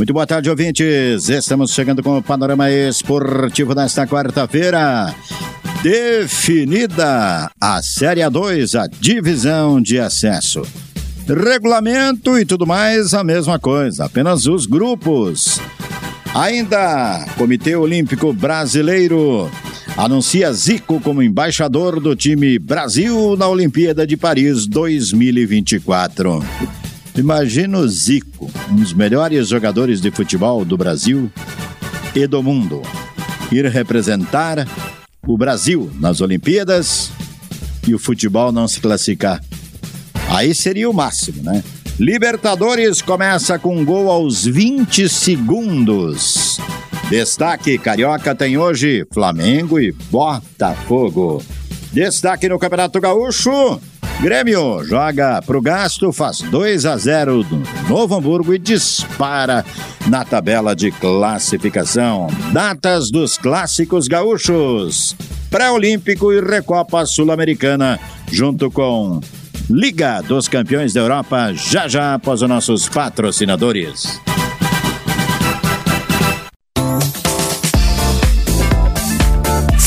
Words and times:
Muito 0.00 0.14
boa 0.14 0.26
tarde, 0.26 0.48
ouvintes. 0.48 1.28
Estamos 1.28 1.72
chegando 1.72 2.02
com 2.02 2.16
o 2.16 2.22
panorama 2.22 2.70
esportivo 2.70 3.74
desta 3.74 4.06
quarta-feira. 4.06 5.14
Definida 5.82 7.50
a 7.60 7.82
Série 7.82 8.22
A2, 8.22 8.80
a 8.80 8.86
divisão 8.86 9.78
de 9.78 9.98
acesso. 9.98 10.62
Regulamento 11.28 12.38
e 12.38 12.46
tudo 12.46 12.66
mais, 12.66 13.12
a 13.12 13.22
mesma 13.22 13.58
coisa, 13.58 14.06
apenas 14.06 14.46
os 14.46 14.64
grupos. 14.64 15.60
Ainda, 16.34 17.26
Comitê 17.36 17.76
Olímpico 17.76 18.32
Brasileiro 18.32 19.50
anuncia 19.98 20.50
Zico 20.54 20.98
como 21.00 21.22
embaixador 21.22 22.00
do 22.00 22.16
time 22.16 22.58
Brasil 22.58 23.36
na 23.36 23.46
Olimpíada 23.48 24.06
de 24.06 24.16
Paris 24.16 24.66
2024. 24.66 26.42
Imagina 27.16 27.78
o 27.78 27.88
Zico, 27.88 28.50
um 28.70 28.76
dos 28.76 28.92
melhores 28.92 29.48
jogadores 29.48 30.00
de 30.00 30.10
futebol 30.10 30.64
do 30.64 30.76
Brasil 30.76 31.30
e 32.14 32.26
do 32.26 32.42
mundo, 32.42 32.82
ir 33.50 33.66
representar 33.66 34.66
o 35.26 35.36
Brasil 35.36 35.90
nas 35.98 36.20
Olimpíadas 36.20 37.10
e 37.86 37.94
o 37.94 37.98
futebol 37.98 38.52
não 38.52 38.66
se 38.66 38.80
classificar. 38.80 39.42
Aí 40.28 40.54
seria 40.54 40.88
o 40.88 40.94
máximo, 40.94 41.42
né? 41.42 41.62
Libertadores 41.98 43.02
começa 43.02 43.58
com 43.58 43.76
um 43.76 43.84
gol 43.84 44.10
aos 44.10 44.46
20 44.46 45.08
segundos. 45.08 46.58
Destaque 47.10 47.76
Carioca 47.76 48.34
tem 48.34 48.56
hoje 48.56 49.06
Flamengo 49.12 49.78
e 49.78 49.92
Botafogo. 49.92 51.42
Destaque 51.92 52.48
no 52.48 52.58
Campeonato 52.58 53.00
Gaúcho. 53.00 53.80
Grêmio 54.20 54.84
joga 54.84 55.40
pro 55.40 55.62
gasto, 55.62 56.12
faz 56.12 56.42
2 56.42 56.84
a 56.84 56.94
0 56.94 57.42
do 57.42 57.62
Novo 57.88 58.14
Hamburgo 58.14 58.52
e 58.52 58.58
dispara 58.58 59.64
na 60.08 60.26
tabela 60.26 60.76
de 60.76 60.90
classificação. 60.90 62.26
Datas 62.52 63.10
dos 63.10 63.38
clássicos 63.38 64.06
gaúchos: 64.08 65.16
Pré-Olímpico 65.48 66.30
e 66.34 66.40
Recopa 66.40 67.06
Sul-Americana, 67.06 67.98
junto 68.30 68.70
com 68.70 69.20
Liga 69.70 70.20
dos 70.20 70.48
Campeões 70.48 70.92
da 70.92 71.00
Europa, 71.00 71.54
já 71.54 71.88
já 71.88 72.12
após 72.12 72.42
os 72.42 72.48
nossos 72.48 72.90
patrocinadores. 72.90 74.20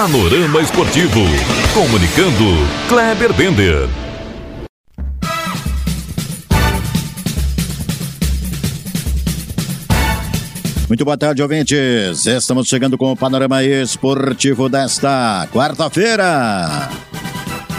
Panorama 0.00 0.60
Esportivo. 0.60 1.18
Comunicando, 1.74 2.44
Kleber 2.88 3.32
Bender. 3.32 3.88
Muito 10.86 11.04
boa 11.04 11.18
tarde, 11.18 11.42
ouvintes. 11.42 12.26
Estamos 12.26 12.68
chegando 12.68 12.96
com 12.96 13.10
o 13.10 13.16
panorama 13.16 13.64
esportivo 13.64 14.68
desta 14.68 15.48
quarta-feira. 15.52 16.88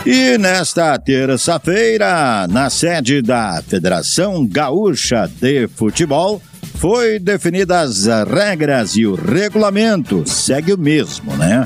E 0.05 0.37
nesta 0.37 0.99
terça-feira, 0.99 2.45
na 2.49 2.69
sede 2.69 3.21
da 3.21 3.63
Federação 3.65 4.45
Gaúcha 4.45 5.25
de 5.39 5.69
Futebol, 5.69 6.41
foi 6.75 7.17
definidas 7.17 8.09
as 8.09 8.27
regras 8.29 8.97
e 8.97 9.05
o 9.05 9.15
regulamento. 9.15 10.23
Segue 10.25 10.73
o 10.73 10.77
mesmo, 10.77 11.33
né? 11.37 11.65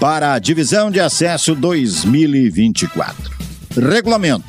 Para 0.00 0.34
a 0.34 0.38
Divisão 0.38 0.90
de 0.90 1.00
Acesso 1.00 1.54
2024. 1.54 3.36
Regulamento: 3.76 4.44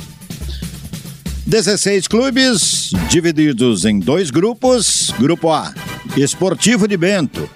16 1.45 2.07
clubes 2.07 2.91
divididos 3.09 3.85
em 3.85 3.99
dois 3.99 4.29
grupos. 4.29 5.11
Grupo 5.17 5.51
A: 5.51 5.73
Esportivo 6.15 6.87
de 6.87 6.95
Bento, 6.95 7.49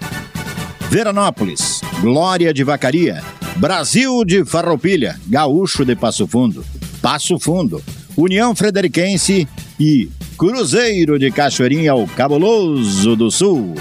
Veranópolis, 0.90 1.80
Glória 2.00 2.52
de 2.52 2.64
Vacaria, 2.64 3.22
Brasil 3.56 4.24
de 4.24 4.44
Farroupilha, 4.44 5.16
Gaúcho 5.26 5.84
de 5.84 5.94
Passo 5.94 6.26
Fundo, 6.26 6.64
Passo 7.00 7.38
Fundo, 7.38 7.82
União 8.16 8.54
Frederiquense 8.54 9.46
e 9.78 10.08
Cruzeiro 10.36 11.18
de 11.18 11.30
Cachoeirinha, 11.30 11.94
o 11.94 12.08
Cabuloso 12.08 13.14
do 13.14 13.30
Sul. 13.30 13.74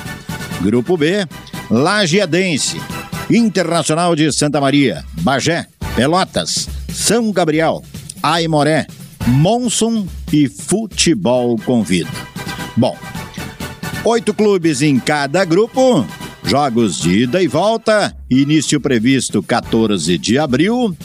Grupo 0.62 0.96
B: 0.96 1.26
Lajeadense, 1.72 2.80
Internacional 3.34 4.16
de 4.16 4.32
Santa 4.32 4.62
Maria, 4.62 5.04
Bagé, 5.22 5.66
Pelotas, 5.96 6.70
São 6.88 7.32
Gabriel, 7.32 7.84
Aimoré, 8.22 8.86
Monson 9.26 10.08
e 10.32 10.48
Futebol 10.48 11.58
Convida. 11.66 12.12
Bom, 12.78 12.96
oito 14.06 14.36
clubes 14.36 14.84
em 14.84 15.00
cada 15.00 15.44
grupo, 15.46 16.06
jogos 16.44 17.00
de 17.00 17.24
ida 17.24 17.42
e 17.42 17.48
volta, 17.48 18.16
início 18.30 18.80
previsto 18.80 19.42
14 19.42 20.16
de 20.20 20.38
abril. 20.38 20.96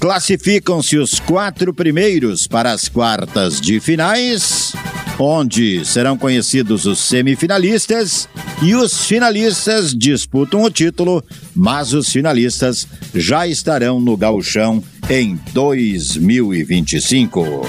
Classificam-se 0.00 0.96
os 0.96 1.20
quatro 1.20 1.74
primeiros 1.74 2.46
para 2.46 2.72
as 2.72 2.88
quartas 2.88 3.60
de 3.60 3.80
finais 3.80 4.72
onde 5.18 5.84
serão 5.84 6.16
conhecidos 6.16 6.86
os 6.86 6.98
semifinalistas 6.98 8.26
e 8.62 8.74
os 8.74 9.06
finalistas 9.06 9.94
disputam 9.94 10.62
o 10.62 10.70
título, 10.70 11.22
mas 11.54 11.92
os 11.92 12.08
finalistas 12.08 12.88
já 13.14 13.46
estarão 13.46 14.00
no 14.00 14.16
gauchão 14.16 14.82
em 15.08 15.38
2025. 15.52 17.62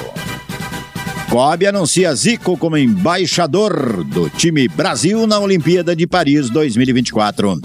Kobe 1.29 1.67
anuncia 1.67 2.15
Zico 2.15 2.57
como 2.57 2.77
embaixador 2.77 4.03
do 4.05 4.29
time 4.29 4.67
Brasil 4.67 5.27
na 5.27 5.39
Olimpíada 5.39 5.95
de 5.95 6.07
Paris 6.07 6.49
2024. 6.49 7.59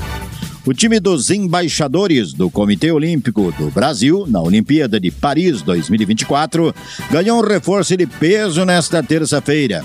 O 0.66 0.74
time 0.74 1.00
dos 1.00 1.30
embaixadores 1.30 2.34
do 2.34 2.50
Comitê 2.50 2.92
Olímpico 2.92 3.50
do 3.58 3.70
Brasil 3.70 4.26
na 4.28 4.42
Olimpíada 4.42 5.00
de 5.00 5.10
Paris 5.10 5.62
2024 5.62 6.74
ganhou 7.10 7.38
um 7.38 7.46
reforço 7.46 7.96
de 7.96 8.06
peso 8.06 8.64
nesta 8.66 9.02
terça-feira. 9.02 9.82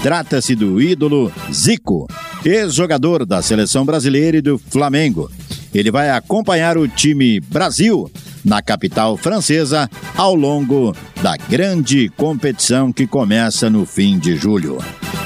Trata-se 0.00 0.54
do 0.54 0.80
ídolo 0.80 1.32
Zico, 1.52 2.08
ex-jogador 2.44 3.26
da 3.26 3.42
seleção 3.42 3.84
brasileira 3.84 4.36
e 4.36 4.42
do 4.42 4.58
Flamengo. 4.58 5.28
Ele 5.74 5.90
vai 5.90 6.10
acompanhar 6.10 6.78
o 6.78 6.86
time 6.86 7.40
Brasil 7.40 8.10
na 8.44 8.62
capital 8.62 9.16
francesa 9.16 9.90
ao 10.16 10.34
longo 10.36 10.94
da 11.20 11.36
grande 11.36 12.08
competição 12.10 12.92
que 12.92 13.08
começa 13.08 13.68
no 13.68 13.84
fim 13.84 14.18
de 14.20 14.36
julho. 14.36 14.78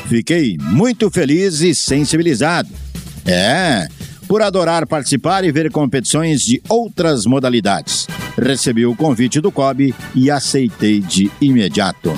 Fiquei 0.09 0.57
muito 0.59 1.11
feliz 1.11 1.61
e 1.61 1.75
sensibilizado. 1.75 2.69
É, 3.25 3.89
por 4.29 4.43
adorar 4.43 4.87
participar 4.87 5.45
e 5.45 5.53
ver 5.53 5.71
competições 5.71 6.43
de 6.43 6.63
outras 6.69 7.27
modalidades. 7.27 8.07
Recebi 8.37 8.85
o 8.85 8.97
convite 8.97 9.41
do 9.41 9.51
COB 9.51 9.95
e 10.15 10.31
aceitei 10.31 11.01
de 11.01 11.31
imediato. 11.41 12.13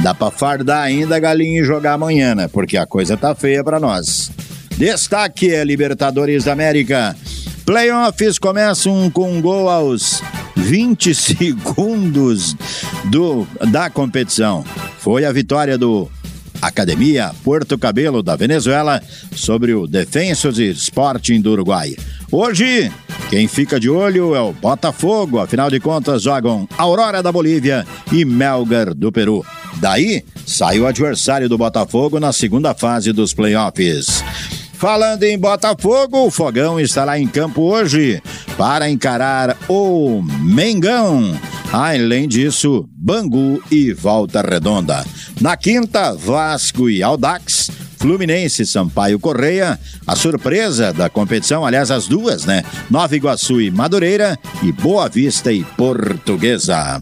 Dá 0.00 0.14
pra 0.14 0.30
fardar 0.30 0.82
ainda, 0.82 1.18
galinha, 1.18 1.60
e 1.60 1.64
jogar 1.64 1.94
amanhã, 1.94 2.34
né? 2.34 2.48
Porque 2.48 2.76
a 2.76 2.86
coisa 2.86 3.16
tá 3.16 3.34
feia 3.34 3.62
para 3.62 3.80
nós. 3.80 4.30
Destaque 4.76 5.52
é 5.52 5.64
Libertadores 5.64 6.44
da 6.44 6.52
América. 6.52 7.16
Playoffs 7.64 8.38
começam 8.38 9.10
com 9.10 9.32
um 9.32 9.40
gol 9.40 9.68
aos 9.68 10.22
20 10.56 11.14
segundos 11.14 12.56
do, 13.04 13.46
da 13.70 13.88
competição. 13.88 14.64
Foi 14.98 15.24
a 15.24 15.32
vitória 15.32 15.78
do 15.78 16.10
Academia 16.66 17.32
Porto 17.42 17.78
Cabelo 17.78 18.22
da 18.22 18.36
Venezuela 18.36 19.02
sobre 19.34 19.74
o 19.74 19.86
Defensores 19.86 20.78
Sporting 20.78 21.40
do 21.40 21.52
Uruguai. 21.52 21.96
Hoje, 22.30 22.90
quem 23.30 23.46
fica 23.48 23.78
de 23.78 23.88
olho 23.90 24.34
é 24.34 24.40
o 24.40 24.52
Botafogo, 24.52 25.38
afinal 25.38 25.70
de 25.70 25.80
contas 25.80 26.22
jogam 26.22 26.68
Aurora 26.76 27.22
da 27.22 27.32
Bolívia 27.32 27.86
e 28.12 28.24
Melgar 28.24 28.94
do 28.94 29.10
Peru. 29.10 29.44
Daí, 29.76 30.24
sai 30.46 30.78
o 30.78 30.86
adversário 30.86 31.48
do 31.48 31.58
Botafogo 31.58 32.20
na 32.20 32.32
segunda 32.32 32.74
fase 32.74 33.12
dos 33.12 33.34
playoffs. 33.34 34.22
Falando 34.74 35.22
em 35.22 35.38
Botafogo, 35.38 36.26
o 36.26 36.30
Fogão 36.30 36.78
estará 36.78 37.18
em 37.18 37.26
campo 37.26 37.62
hoje 37.62 38.22
para 38.56 38.90
encarar 38.90 39.56
o 39.68 40.22
Mengão. 40.22 41.34
Além 41.76 42.28
disso, 42.28 42.88
Bangu 42.92 43.60
e 43.68 43.92
Volta 43.92 44.40
Redonda. 44.40 45.04
Na 45.40 45.56
quinta, 45.56 46.14
Vasco 46.14 46.88
e 46.88 47.02
Aldax. 47.02 47.68
Fluminense 47.98 48.64
Sampaio 48.64 49.18
Correia, 49.18 49.80
a 50.06 50.14
surpresa 50.14 50.92
da 50.92 51.10
competição, 51.10 51.66
aliás, 51.66 51.90
as 51.90 52.06
duas, 52.06 52.44
né? 52.44 52.62
Nova 52.88 53.16
Iguaçu 53.16 53.60
e 53.60 53.72
Madureira 53.72 54.38
e 54.62 54.70
Boa 54.70 55.08
Vista 55.08 55.50
e 55.50 55.64
Portuguesa. 55.64 57.00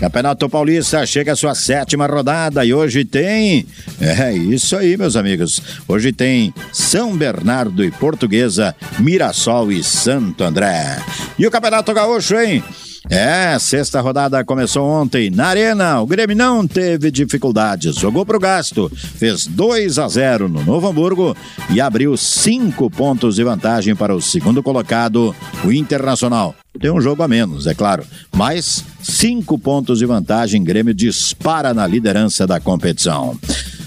Campeonato 0.00 0.48
Paulista 0.48 1.04
chega 1.04 1.32
à 1.32 1.36
sua 1.36 1.54
sétima 1.54 2.06
rodada 2.06 2.64
e 2.64 2.72
hoje 2.72 3.04
tem. 3.04 3.66
É 4.00 4.32
isso 4.32 4.74
aí, 4.74 4.96
meus 4.96 5.16
amigos. 5.16 5.60
Hoje 5.86 6.12
tem 6.12 6.54
São 6.72 7.14
Bernardo 7.14 7.84
e 7.84 7.90
Portuguesa, 7.90 8.74
Mirassol 8.98 9.70
e 9.70 9.84
Santo 9.84 10.44
André. 10.44 10.98
E 11.38 11.46
o 11.46 11.50
Campeonato 11.50 11.92
Gaúcho, 11.92 12.36
hein? 12.36 12.64
É, 13.10 13.58
sexta 13.58 14.00
rodada 14.00 14.42
começou 14.44 14.88
ontem 14.88 15.28
na 15.28 15.48
Arena. 15.48 16.00
O 16.00 16.06
Grêmio 16.06 16.34
não 16.34 16.66
teve 16.66 17.10
dificuldades, 17.10 17.96
jogou 17.96 18.24
pro 18.24 18.38
gasto, 18.38 18.90
fez 18.94 19.46
2 19.46 19.98
a 19.98 20.08
0 20.08 20.48
no 20.48 20.64
Novo 20.64 20.88
Hamburgo 20.88 21.36
e 21.70 21.80
abriu 21.80 22.16
cinco 22.16 22.88
pontos 22.90 23.36
de 23.36 23.44
vantagem 23.44 23.94
para 23.94 24.14
o 24.14 24.22
segundo 24.22 24.62
colocado, 24.62 25.36
o 25.64 25.70
Internacional. 25.70 26.54
Tem 26.80 26.90
um 26.90 27.00
jogo 27.00 27.22
a 27.22 27.28
menos, 27.28 27.66
é 27.66 27.74
claro, 27.74 28.04
mas 28.34 28.84
cinco 29.02 29.58
pontos 29.58 29.98
de 29.98 30.06
vantagem. 30.06 30.64
Grêmio 30.64 30.94
dispara 30.94 31.74
na 31.74 31.86
liderança 31.86 32.46
da 32.46 32.58
competição. 32.58 33.38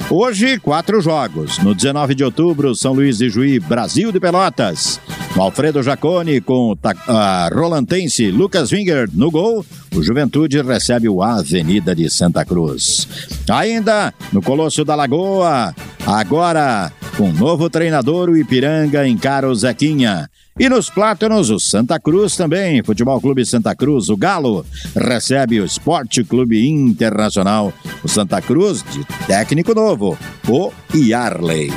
Hoje, 0.09 0.57
quatro 0.59 1.01
jogos. 1.01 1.57
No 1.57 1.75
19 1.75 2.15
de 2.15 2.23
outubro, 2.23 2.73
São 2.75 2.93
Luís 2.93 3.17
de 3.17 3.29
Juí, 3.29 3.59
Brasil 3.59 4.11
de 4.11 4.19
Pelotas. 4.19 5.01
Alfredo 5.41 5.83
Jacone 5.83 6.41
com 6.41 6.71
o 6.71 6.73
uh, 6.73 7.55
Rolantense 7.55 8.31
Lucas 8.31 8.71
Winger 8.71 9.09
no 9.13 9.29
gol. 9.29 9.65
O 9.95 10.01
Juventude 10.01 10.61
recebe 10.61 11.07
o 11.07 11.21
Avenida 11.21 11.95
de 11.95 12.09
Santa 12.09 12.43
Cruz. 12.43 13.07
Ainda 13.49 14.13
no 14.31 14.41
Colosso 14.41 14.83
da 14.83 14.95
Lagoa, 14.95 15.75
agora 16.05 16.91
com 17.15 17.31
novo 17.31 17.69
treinador, 17.69 18.29
o 18.29 18.37
Ipiranga 18.37 19.07
encara 19.07 19.49
o 19.49 19.55
Zequinha. 19.55 20.29
E 20.59 20.67
nos 20.69 20.89
Plátanos, 20.89 21.51
o 21.51 21.59
Santa 21.59 21.99
Cruz 21.99 22.35
também, 22.35 22.81
Futebol 22.83 23.21
Clube 23.21 23.45
Santa 23.45 23.75
Cruz, 23.75 24.09
o 24.09 24.17
Galo, 24.17 24.65
recebe 24.95 25.61
o 25.61 25.65
Esporte 25.65 26.23
Clube 26.23 26.67
Internacional, 26.67 27.71
o 28.03 28.07
Santa 28.07 28.41
Cruz, 28.41 28.83
de 28.83 29.05
técnico 29.27 29.75
novo, 29.75 30.17
o 30.47 30.71
Yarley. 30.95 31.71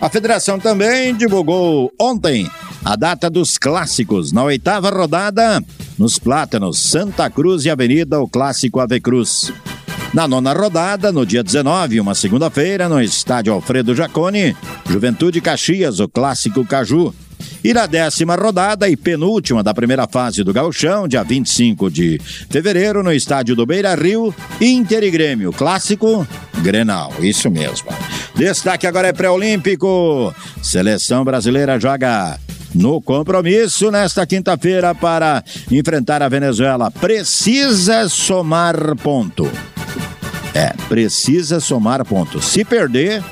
A 0.00 0.08
federação 0.08 0.58
também 0.58 1.14
divulgou 1.14 1.92
ontem 2.00 2.50
a 2.84 2.96
data 2.96 3.30
dos 3.30 3.56
clássicos. 3.56 4.30
Na 4.30 4.44
oitava 4.44 4.90
rodada, 4.90 5.64
nos 5.98 6.18
Plátanos, 6.18 6.78
Santa 6.78 7.30
Cruz 7.30 7.64
e 7.64 7.70
Avenida, 7.70 8.20
o 8.20 8.28
clássico 8.28 8.78
Ave 8.78 9.00
Cruz. 9.00 9.52
Na 10.12 10.28
nona 10.28 10.52
rodada, 10.52 11.10
no 11.10 11.24
dia 11.24 11.42
19, 11.42 11.98
uma 11.98 12.14
segunda-feira, 12.14 12.88
no 12.88 13.00
estádio 13.00 13.52
Alfredo 13.52 13.94
Jacone, 13.96 14.54
Juventude 14.88 15.40
Caxias, 15.40 15.98
o 15.98 16.08
clássico 16.08 16.64
Caju. 16.64 17.12
E 17.64 17.72
na 17.72 17.86
décima 17.86 18.36
rodada 18.36 18.88
e 18.88 18.96
penúltima 18.96 19.62
da 19.62 19.72
primeira 19.72 20.06
fase 20.06 20.44
do 20.44 20.52
Gauchão, 20.52 21.08
dia 21.08 21.24
25 21.24 21.90
de 21.90 22.20
fevereiro, 22.50 23.02
no 23.02 23.12
estádio 23.12 23.56
do 23.56 23.66
Beira 23.66 23.94
Rio, 23.94 24.34
Inter 24.60 25.02
e 25.02 25.10
Grêmio, 25.10 25.50
clássico 25.52 26.26
Grenal, 26.62 27.12
isso 27.20 27.50
mesmo. 27.50 27.88
Destaque 28.34 28.86
agora 28.86 29.08
é 29.08 29.12
pré-olímpico. 29.12 30.34
Seleção 30.62 31.24
brasileira 31.24 31.80
joga 31.80 32.38
no 32.74 33.00
compromisso 33.00 33.90
nesta 33.90 34.26
quinta-feira 34.26 34.94
para 34.94 35.42
enfrentar 35.70 36.22
a 36.22 36.28
Venezuela. 36.28 36.90
Precisa 36.90 38.08
somar 38.08 38.96
ponto. 38.96 39.50
É, 40.54 40.72
precisa 40.88 41.60
somar 41.60 42.04
ponto. 42.04 42.40
Se 42.40 42.64
perder, 42.64 43.22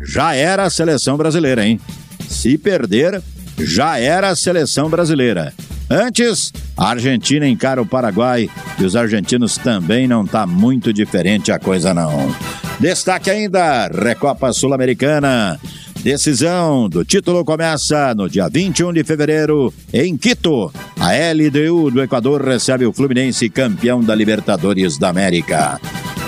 já 0.00 0.34
era 0.34 0.64
a 0.64 0.70
seleção 0.70 1.16
brasileira, 1.16 1.66
hein? 1.66 1.80
Se 2.28 2.56
perder, 2.56 3.22
já 3.58 3.98
era 3.98 4.28
a 4.28 4.36
seleção 4.36 4.88
brasileira. 4.88 5.52
Antes, 5.90 6.52
a 6.76 6.90
Argentina 6.90 7.46
encara 7.46 7.82
o 7.82 7.86
Paraguai 7.86 8.48
e 8.78 8.84
os 8.84 8.94
argentinos 8.94 9.56
também 9.56 10.06
não 10.06 10.24
tá 10.24 10.46
muito 10.46 10.92
diferente 10.92 11.50
a 11.50 11.58
coisa 11.58 11.92
não. 11.92 12.32
Destaque 12.78 13.28
ainda, 13.28 13.88
Recopa 13.88 14.52
Sul-Americana. 14.52 15.58
Decisão 16.02 16.88
do 16.88 17.04
título 17.04 17.44
começa 17.44 18.14
no 18.14 18.26
dia 18.26 18.48
21 18.48 18.90
de 18.94 19.04
fevereiro 19.04 19.72
em 19.92 20.16
Quito. 20.16 20.72
A 20.98 21.10
LDU 21.12 21.90
do 21.90 22.02
Equador 22.02 22.42
recebe 22.42 22.86
o 22.86 22.92
Fluminense 22.92 23.50
campeão 23.50 24.02
da 24.02 24.14
Libertadores 24.14 24.96
da 24.96 25.10
América. 25.10 25.78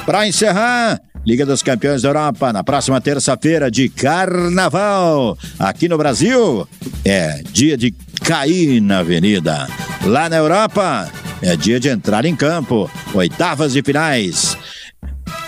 Para 0.05 0.29
encerrar, 0.29 1.01
Liga 1.25 1.47
dos 1.47 1.63
Campeões 1.63 2.03
da 2.03 2.11
Europa, 2.11 2.53
na 2.53 2.63
próxima 2.63 3.01
terça-feira 3.01 3.71
de 3.71 3.89
carnaval. 3.89 5.39
Aqui 5.59 5.89
no 5.89 5.97
Brasil, 5.97 6.69
é 7.03 7.43
dia 7.51 7.77
de 7.77 7.95
cair 8.23 8.79
na 8.81 8.99
avenida. 8.99 9.69
Lá 10.05 10.29
na 10.29 10.37
Europa, 10.37 11.11
é 11.41 11.57
dia 11.57 11.81
de 11.81 11.89
entrar 11.89 12.27
em 12.27 12.37
campo. 12.37 12.91
Oitavas 13.15 13.73
de 13.73 13.83
finais. 13.83 14.59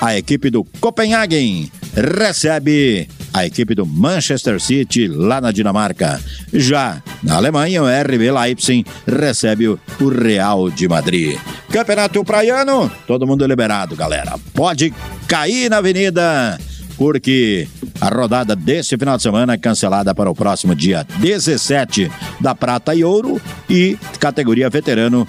A 0.00 0.16
equipe 0.16 0.48
do 0.48 0.64
Copenhagen 0.80 1.70
recebe 1.94 3.08
a 3.34 3.44
equipe 3.44 3.74
do 3.74 3.84
Manchester 3.84 4.60
City 4.60 5.08
lá 5.08 5.40
na 5.40 5.50
Dinamarca. 5.50 6.20
Já 6.52 7.02
na 7.20 7.34
Alemanha, 7.34 7.82
o 7.82 7.86
RB 7.86 8.30
Leipzig 8.30 8.86
recebe 9.04 9.66
o 9.66 9.78
Real 10.08 10.70
de 10.70 10.86
Madrid. 10.86 11.36
Campeonato 11.68 12.24
Praiano, 12.24 12.88
todo 13.08 13.26
mundo 13.26 13.44
liberado, 13.44 13.96
galera. 13.96 14.38
Pode 14.54 14.94
cair 15.26 15.68
na 15.68 15.78
avenida 15.78 16.56
porque 16.96 17.66
a 18.00 18.08
rodada 18.08 18.54
desse 18.54 18.96
final 18.96 19.16
de 19.16 19.24
semana 19.24 19.54
é 19.54 19.58
cancelada 19.58 20.14
para 20.14 20.30
o 20.30 20.34
próximo 20.34 20.72
dia 20.76 21.04
17 21.18 22.08
da 22.40 22.54
Prata 22.54 22.94
e 22.94 23.02
Ouro 23.02 23.40
e 23.68 23.98
categoria 24.20 24.70
veterano 24.70 25.26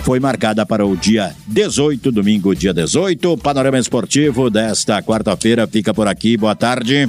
foi 0.00 0.20
marcada 0.20 0.64
para 0.64 0.84
o 0.84 0.96
dia 0.96 1.34
18, 1.46 2.10
domingo, 2.10 2.54
dia 2.54 2.72
18. 2.72 3.36
Panorama 3.38 3.78
esportivo 3.78 4.50
desta 4.50 5.02
quarta-feira 5.02 5.66
fica 5.66 5.92
por 5.92 6.08
aqui. 6.08 6.36
Boa 6.36 6.54
tarde. 6.54 7.08